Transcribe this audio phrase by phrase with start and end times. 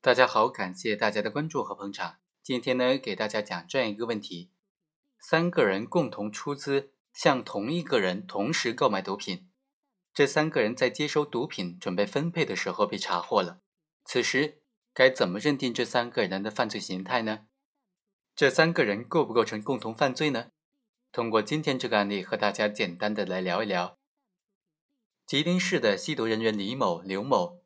[0.00, 2.18] 大家好，感谢大家的关注和捧场。
[2.40, 4.52] 今天呢，给大家讲这样一个问题：
[5.18, 9.50] 三个人共同出资向同一个人同时购买毒品，
[10.14, 13.60] 这三个人在接收毒品准备分配的时候被查获了。
[14.04, 14.62] 此时
[14.94, 17.46] 该怎么认定这三个人的犯罪形态呢？
[18.36, 20.52] 这三个人构不构成共同犯罪呢？
[21.10, 23.98] 通过今天这个案例，和大家简单的来聊一聊。
[25.26, 27.57] 吉林市的吸毒人员李某、刘某，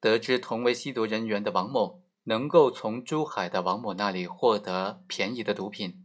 [0.00, 6.04] 得知同为吸毒人员的王某能够从珠海的王某那里获得便宜的毒品，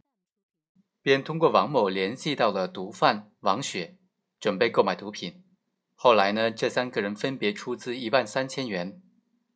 [1.00, 3.96] 便通过王某联系到了毒贩王雪，
[4.40, 5.44] 准备购买毒品。
[5.94, 9.00] 后来呢，这三个人分别出资一万三千元、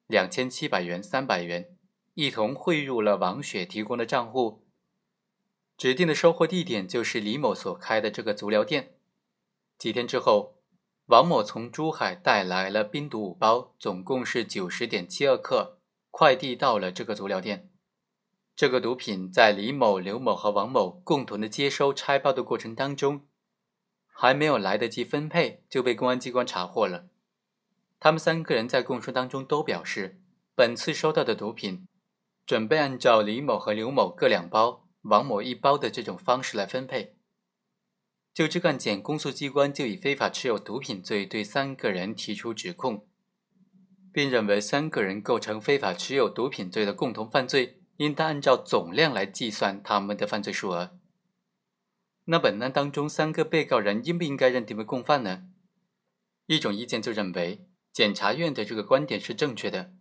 [0.06, 1.76] 两千七百元、三百元，
[2.14, 4.64] 一同汇入了王雪提供的账户。
[5.76, 8.94] 指定的收货地点就是李某所开的这个足疗店。
[9.76, 10.57] 几天之后。
[11.08, 15.78] 王某从珠海带来了冰毒五包，总共是九十点七二克，
[16.10, 17.70] 快递到了这个足疗店。
[18.54, 23.26] 这个毒品在李某、刘某和王某共同的接收拆包的过程当中，
[24.12, 27.06] 还没有来得及分配，就被公安机关查获了。
[27.98, 30.20] 他们三个人在供述当中都表示，
[30.54, 31.88] 本次收到的毒品，
[32.44, 37.17] 准备按照李某和刘某各两包、王某一包的这种方式来分配。
[38.34, 43.06] 就这个案件，公诉机关就以非法持有毒品罪对三个人提出指控，
[44.12, 50.96] 并认为三个人构成非法持有毒品罪的共同犯罪，应当按照总量来计算他们的犯罪数额。
[52.26, 55.44] 那本案当中，三个被告人应不应该认定为共犯呢？
[56.46, 59.92] 一种意见就认为，检察院的这个观点是正确的，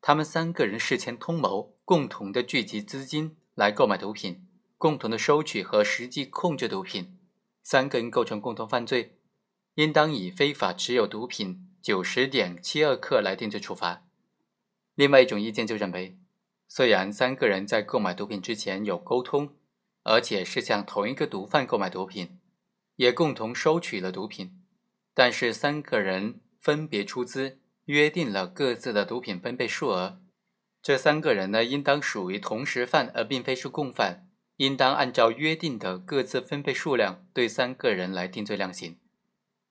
[0.00, 7.18] 他们三个人事前通谋，共同的聚集资金来购买毒品，共同的收取和实际控制毒品。
[7.64, 9.18] 三个人构成共同犯罪，
[9.76, 14.06] 应当以非法持有毒品九十点七二克来定罪处罚。
[14.94, 16.18] 另外一种意见就认为，
[16.68, 19.56] 虽然三个人在购买毒品之前有沟通，
[20.02, 22.38] 而且是向同一个毒贩购买毒品，
[22.96, 24.62] 也共同收取了毒品，
[25.14, 30.20] 但是三个人分别出资约定了各自的毒品分配数额，
[30.82, 34.28] 这三个人呢，应当属于同时犯，而并非是共犯。
[34.56, 38.98] 应当按照约定的各自分配数量对三个人来定罪量刑，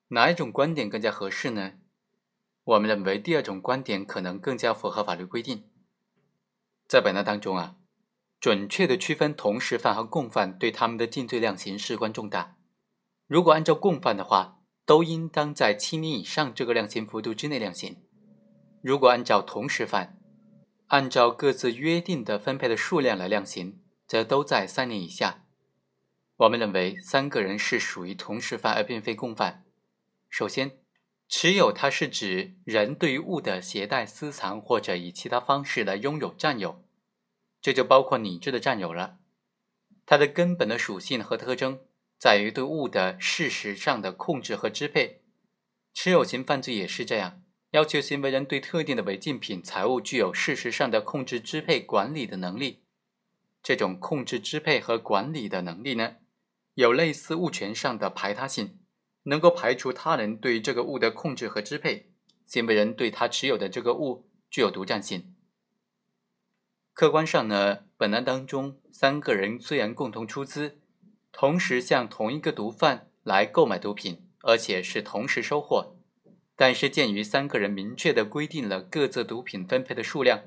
[0.09, 1.73] 哪一种观点更加合适呢？
[2.65, 5.63] 我们认为第二种观点可能更加符合法律规定。
[6.87, 7.75] 在本案当中啊，
[8.39, 12.57] 准确的区分同时犯和共犯对他们的定罪量刑事关重大。
[13.27, 17.95] 如果按照共犯的话，都应当在七年以上这个量刑幅度之内量刑；
[18.81, 20.17] 如果按照同时犯，
[20.87, 23.79] 按照各自约定的分配的数量来量刑。
[24.13, 25.43] 则都在三年以下。
[26.35, 29.65] 我们认为三个人是属于同时犯而并非共犯。
[30.29, 30.77] 首先，
[31.27, 36.83] 持有它是指人对于物的携带、私藏或者以其他方式来拥有、占有，
[37.59, 39.17] 这就包括拟制的占有了。
[40.05, 41.79] 它的根本的属性和特征
[42.19, 45.23] 在于对物的事实上的控制和支配。
[45.91, 47.41] 持有型犯罪也是这样，
[47.71, 52.82] 要求行为人对特定的违禁品、财物具有事实上的控制、支配、管理的能力。
[53.63, 56.17] 这种控制、支配和管理的能力呢，
[56.73, 58.77] 有类似物权上的排他性，
[59.23, 62.11] 能够排除他人对这个物的控制和支配，
[62.45, 65.33] 行为人对他持有的这个物具有独占性。
[66.93, 70.77] 客观上呢，本案当中三个人虽然共同出资，
[71.31, 75.95] 同时向同一个毒贩来购买毒品，而且是同时收获，
[76.57, 80.43] 但是鉴于三个人明确的规定了各自毒品分配的数量。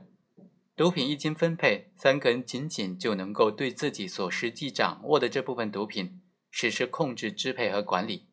[0.76, 6.20] 毒品一经分配，三个人仅仅就能够对自己所实际掌握的这部分毒品
[6.50, 8.26] 实施控制、支配和管理，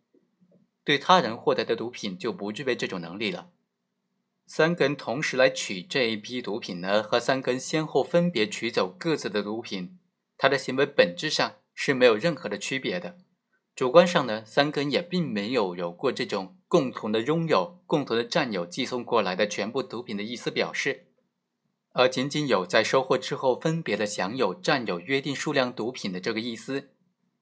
[0.84, 3.52] 对他人获得的毒品就不具备这种能力了。
[4.46, 9.98] 三个人同时来取这一批毒品呢，和三根先后分别取走各自的毒品，
[10.38, 13.16] 他的行为本质上是没有任何的区别的。
[13.74, 21.08] 主观上呢，三根也并没有有过这种共同的拥有、共同的占有寄送过来的全部毒品的意思表示。
[21.94, 26.90] 而仅仅有在收获之后分别的享有、占有约定数量毒品的这个意思，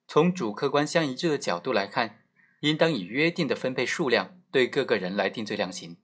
[0.07, 2.19] 从主客观相一致的角度来看，
[2.59, 5.95] 应当以约定的分配数量对各个人来定罪量刑。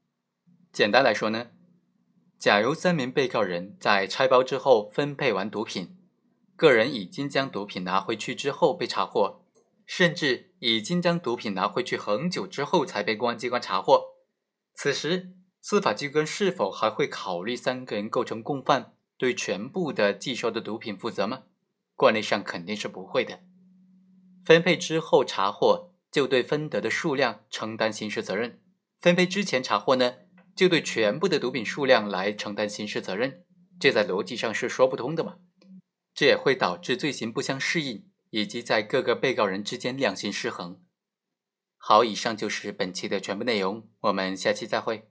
[0.71, 1.47] 简单来说呢，
[2.39, 5.97] 假如三名被告人在拆包之后分配完毒品，
[6.55, 9.43] 个人已经将毒品拿回去之后被查获，
[9.85, 14.15] 甚至已经将毒品拿回去很久之后才被公安机关查获，
[14.73, 15.33] 此时。
[15.69, 21.43] 司法机关是否还会考虑三个人构成共犯，对全部的寄收的毒品负责吗？
[21.93, 23.41] 惯例上肯定是不会的。
[24.45, 28.51] 分配之后查获，就对分得的数量承担刑事责任；
[29.01, 30.13] 分配之前查获呢，
[30.55, 33.43] 就对全部的毒品数量来承担刑事责任。
[33.77, 35.35] 这在逻辑上是说不通的嘛？
[36.13, 40.81] 这也会导致罪行不相适应，以及在各个被告人之间量刑失衡。
[41.75, 45.09] 好，以上就是本期的全部内容，我们下期再会。